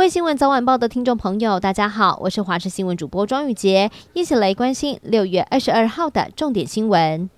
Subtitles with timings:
[0.00, 7.28] 各位新闻早晚报的听众朋友，大家好，我是华视新闻主播庄宇杰，一起来关心六月二十二号的重点新闻。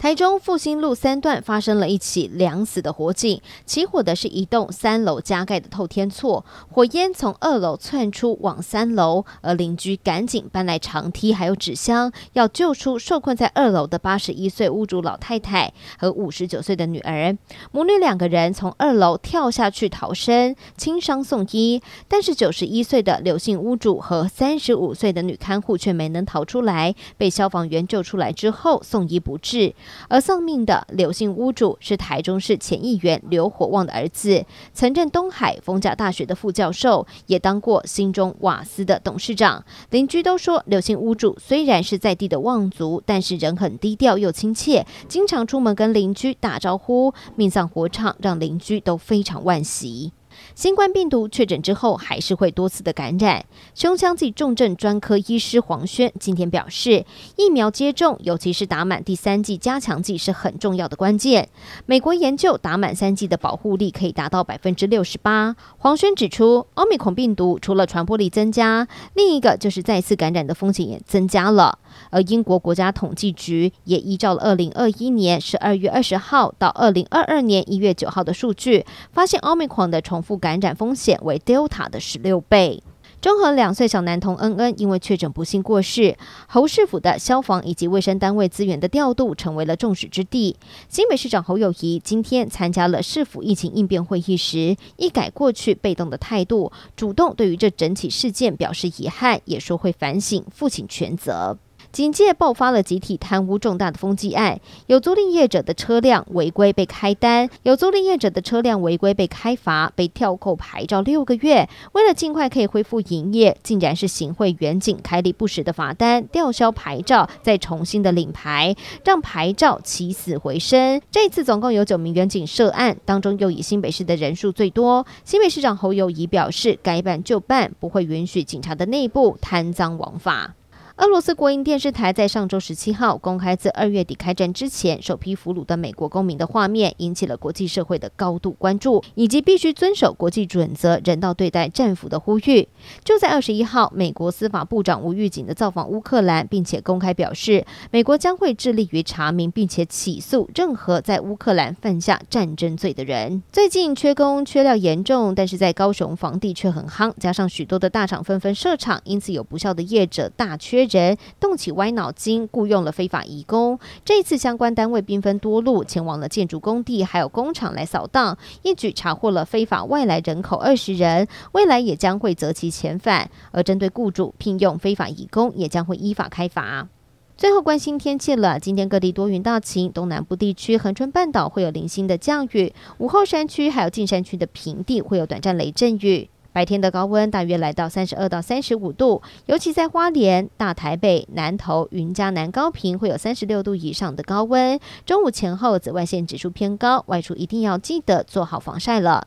[0.00, 17.36] 台中复兴路三段发生了一起两死的火警，起火的是一栋三楼加盖的透天厝，火焰从二楼窜出往三楼，而邻居赶紧搬来长梯还有纸箱，要救出受困在二楼的八十一岁屋主老太太和五十九岁的女儿。
[17.70, 29.74] 母女两个人从二楼跳下去逃生，轻伤送医，但是九十一岁的刘姓屋主和三十五岁的女看护却没能逃出来，被消防员救出来之后送医不治。
[30.08, 39.64] 而丧命的刘姓屋主是台中市前议员刘火旺的儿子，曾任东海逢甲大学的副教授，也当过新中瓦斯的董事长。
[39.90, 47.12] 邻居都说，刘姓屋主虽然是在地的望族，但是人很低调又亲切，经常出门跟邻居打招呼。
[47.36, 50.12] 命丧火场，让邻居都非常惋惜。
[50.54, 53.44] 新冠病毒确诊之后，还是会多次的感染。
[53.74, 57.04] 胸腔暨重症专科医师黄轩今天表示，
[57.36, 61.48] 疫苗接种，尤其是打满第三剂加强剂，是很重要的关键。
[61.86, 65.56] 美国研究打满三剂的保护力可以达到百分之六十八。
[65.78, 71.78] 黄轩指出，奥密克戎病毒除了传播力增加，另一个就是再次感染的风险也增加了。
[72.10, 82.82] 而英国国家统计局也依照了二零二一年十二月二十号到二零二二年一月九号的数据，发现奥密克戎的重复感染风险为 Delta 的十六倍。
[83.20, 90.56] 中和两岁小男童恩恩因为确诊不幸过世，侯市府的消防以及卫生单位资源的调度成为了众矢之的。
[90.88, 101.58] 新北市长侯友谊今天参加了市府疫情应变会议时，一改过去被动的态度，主动对于这整起事件表示遗憾，也说会反省，负起全责。
[101.92, 111.68] 警界爆发了集体贪污重大的风纪案，有租赁业者的车辆违规被开单，有租赁业者的车辆违规被开罚，被吊扣牌照六个月。
[111.92, 121.02] 为了尽快可以恢复营业，竟然是行贿员警开立不实的罚单，吊销牌照，再重新的领牌，让牌照起死回生。
[121.10, 125.04] 这次总共有九名员警涉案，当中又以新北市的人数最多。
[125.24, 130.54] 新北市长侯友宜表示，该办就办，不会允许警察的内部贪赃枉法。
[131.00, 142.68] 俄罗斯国营电视台在上周十七号公开自二月底开战之前首批俘虏的美国公民的画面，引起了国际社会的高度关注，以及必须遵守国际准则、人道对待战俘的呼吁。
[143.02, 153.42] 就在二十一号，美国司法部长无预警的造访乌克兰，并且公开表示，美国将会致力于查明并且起诉任何在乌克兰犯下战争罪的人。
[153.50, 163.78] 最近缺工缺料严重，但是在高雄房地却很夯，加上许多的大厂纷纷设厂，因此有不肖的业者大缺人动起歪脑筋，雇佣了非法移工。
[164.04, 171.28] 这一次，相关单位兵分多路，前往了建筑工地还有工厂来扫荡，一举查获了非法外来人口二十人。
[171.52, 173.30] 未来也将会择期遣返。
[173.52, 176.88] 而针对雇主聘用非法移工，也将会依法开罚。
[177.36, 186.28] 最后关心天气了，今天各地多云到晴，东南部地区恒春半岛会有零星的降雨，午后山区还有近山区的平地会有短暂雷阵雨。
[186.52, 194.78] 白天的高温大约来到三十二到三十五度，尤其在花莲、大台北、南投、云嘉南高屏会有三十六度以上的高温。
[195.06, 199.26] 中午前后紫外线指数偏高，外出一定要记得做好防晒了。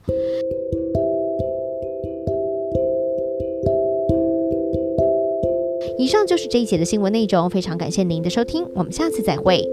[5.98, 9.64] 以上就是这一节的新闻内容，非常感谢您的收听，我们下次再会。